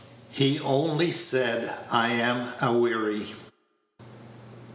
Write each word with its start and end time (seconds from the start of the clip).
"HE 0.31 0.57
ONLY 0.61 1.11
SAID 1.11 1.71
I 1.91 2.07
AM 2.07 2.53
A 2.59 2.73
WEARY." 2.73 3.23